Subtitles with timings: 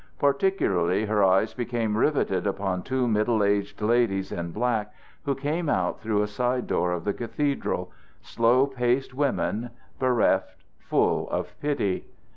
[0.17, 4.91] Particularly her eyes became riveted upon two middle aged ladies in black
[5.25, 9.69] who came out through a side door of the cathedral slow paced women,
[9.99, 12.07] bereft, full of pity.